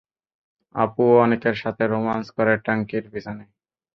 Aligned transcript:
আপুও 0.75 1.13
অনেকের 1.21 1.55
সাথে, 1.55 1.83
রোমান্স 1.87 2.27
করে 2.37 2.53
ট্যাংকির 2.65 3.05
পিছনে। 3.13 3.45